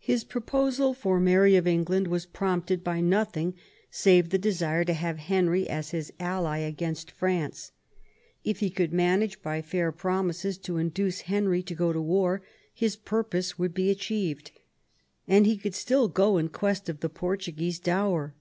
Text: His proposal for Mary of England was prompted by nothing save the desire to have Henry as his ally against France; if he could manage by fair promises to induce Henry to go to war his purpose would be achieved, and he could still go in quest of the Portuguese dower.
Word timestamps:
His 0.00 0.24
proposal 0.24 0.94
for 0.94 1.20
Mary 1.20 1.54
of 1.54 1.64
England 1.64 2.08
was 2.08 2.26
prompted 2.26 2.82
by 2.82 3.00
nothing 3.00 3.54
save 3.88 4.30
the 4.30 4.36
desire 4.36 4.84
to 4.84 4.92
have 4.92 5.18
Henry 5.30 5.68
as 5.68 5.92
his 5.92 6.12
ally 6.18 6.58
against 6.58 7.12
France; 7.12 7.70
if 8.42 8.58
he 8.58 8.68
could 8.68 8.92
manage 8.92 9.40
by 9.42 9.62
fair 9.62 9.92
promises 9.92 10.58
to 10.58 10.76
induce 10.78 11.20
Henry 11.30 11.62
to 11.62 11.76
go 11.76 11.92
to 11.92 12.00
war 12.02 12.42
his 12.74 12.96
purpose 12.96 13.60
would 13.60 13.72
be 13.72 13.90
achieved, 13.90 14.50
and 15.28 15.46
he 15.46 15.56
could 15.56 15.76
still 15.76 16.08
go 16.08 16.36
in 16.36 16.48
quest 16.48 16.88
of 16.88 16.98
the 16.98 17.08
Portuguese 17.08 17.78
dower. 17.78 18.34